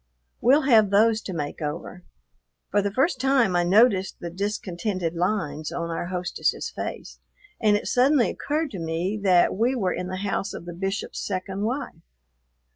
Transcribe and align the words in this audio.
We'll 0.41 0.63
have 0.63 0.89
those 0.89 1.21
to 1.21 1.31
make 1.31 1.61
over." 1.61 2.01
For 2.71 2.81
the 2.81 2.91
first 2.91 3.19
time 3.21 3.55
I 3.55 3.63
noticed 3.63 4.17
the 4.19 4.31
discontented 4.31 5.13
lines 5.13 5.71
on 5.71 5.91
our 5.91 6.07
hostess's 6.07 6.71
face, 6.71 7.19
and 7.61 7.77
it 7.77 7.85
suddenly 7.85 8.31
occurred 8.31 8.71
to 8.71 8.79
me 8.79 9.15
that 9.21 9.53
we 9.55 9.75
were 9.75 9.93
in 9.93 10.07
the 10.07 10.17
house 10.25 10.55
of 10.55 10.65
the 10.65 10.73
Bishop's 10.73 11.19
second 11.23 11.61
wife. 11.65 12.01